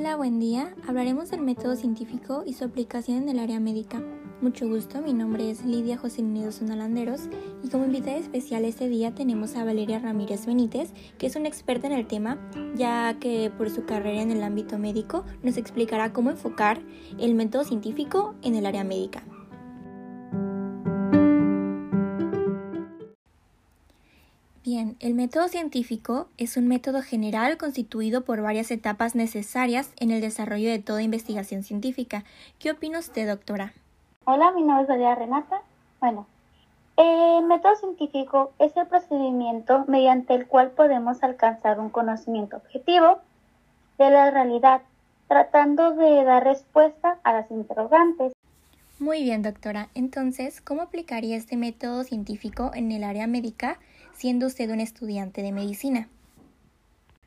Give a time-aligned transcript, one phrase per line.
[0.00, 0.74] Hola, buen día.
[0.88, 4.02] Hablaremos del método científico y su aplicación en el área médica.
[4.40, 7.28] Mucho gusto, mi nombre es Lidia José Unidos Sonalanderos
[7.62, 11.86] y como invitada especial este día tenemos a Valeria Ramírez Benítez, que es una experta
[11.86, 12.38] en el tema,
[12.76, 16.80] ya que por su carrera en el ámbito médico nos explicará cómo enfocar
[17.18, 19.22] el método científico en el área médica.
[24.72, 30.20] Bien, el método científico es un método general constituido por varias etapas necesarias en el
[30.20, 32.22] desarrollo de toda investigación científica.
[32.60, 33.72] ¿Qué opina usted, doctora?
[34.26, 35.62] Hola, mi nombre es María Renata.
[35.98, 36.24] Bueno,
[36.96, 43.18] el método científico es el procedimiento mediante el cual podemos alcanzar un conocimiento objetivo
[43.98, 44.82] de la realidad,
[45.26, 48.32] tratando de dar respuesta a las interrogantes.
[49.00, 49.88] Muy bien, doctora.
[49.94, 53.78] Entonces, ¿cómo aplicaría este método científico en el área médica
[54.12, 56.10] siendo usted un estudiante de medicina?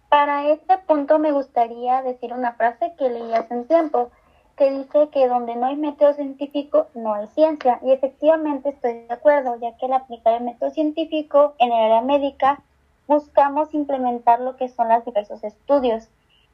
[0.07, 4.11] Para este punto me gustaría decir una frase que leí hace un tiempo,
[4.55, 7.79] que dice que donde no hay método científico no hay ciencia.
[7.81, 12.01] Y efectivamente estoy de acuerdo, ya que al aplicar el método científico en el área
[12.01, 12.61] médica
[13.07, 16.07] buscamos implementar lo que son los diversos estudios.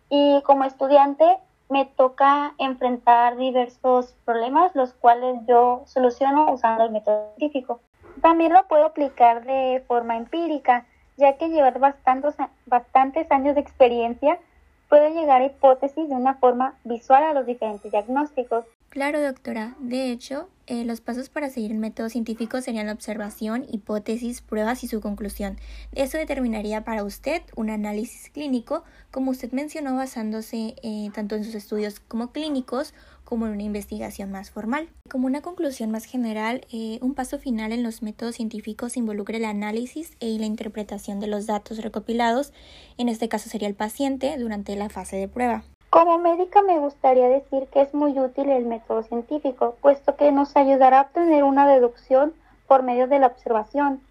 [0.10, 1.26] Y como estudiante
[1.70, 7.80] me toca enfrentar diversos problemas, los cuales yo soluciono usando el método científico.
[8.22, 10.86] También lo puedo aplicar de forma empírica,
[11.18, 14.40] ya que llevar bastantes, bastantes años de experiencia
[14.90, 18.66] puede llegar a hipótesis de una forma visual a los diferentes diagnósticos.
[18.90, 19.76] Claro, doctora.
[19.80, 24.84] De hecho, eh, los pasos para seguir el método científico serían la observación, hipótesis, pruebas
[24.84, 25.58] y su conclusión.
[25.94, 31.54] Eso determinaría para usted un análisis clínico, como usted mencionó, basándose eh, tanto en sus
[31.54, 32.96] estudios como clínicos
[33.30, 34.90] como en una investigación más formal.
[35.08, 39.46] Como una conclusión más general, eh, un paso final en los métodos científicos involucra el
[39.46, 42.54] análisis e y la interpretación de los datos recopilados,
[42.98, 45.62] en este caso sería el paciente, durante la fase de prueba.
[45.92, 50.56] Como médica me gustaría decir que es muy útil el método científico, puesto que nos
[50.58, 52.34] ayudará a obtener una deducción
[52.68, 54.02] por medio de la observación.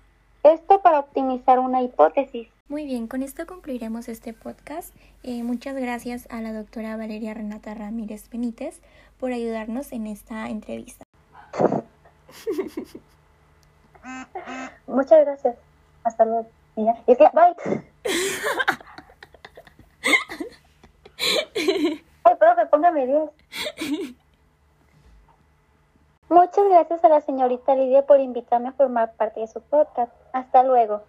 [0.42, 2.48] Esto para optimizar una hipótesis.
[2.68, 4.94] Muy bien, con esto concluiremos este podcast.
[5.22, 8.80] Eh, muchas gracias a la doctora Valeria Renata Ramírez Benítez
[9.18, 11.04] por ayudarnos en esta entrevista.
[14.86, 15.56] Muchas gracias.
[16.04, 16.48] Hasta luego.
[16.76, 16.94] Bye.
[22.24, 24.14] Ay, profe, póngame 10.
[26.30, 30.12] Muchas gracias a la señorita Lidia por invitarme a formar parte de su podcast.
[30.32, 31.02] Hasta luego.